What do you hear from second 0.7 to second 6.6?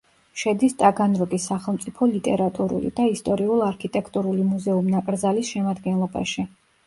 ტაგანროგის სახელმწიფო ლიტერატურული და ისტორიულ-არქიტექტურული მუზეუმ-ნაკრძალის შემადგენლობაში.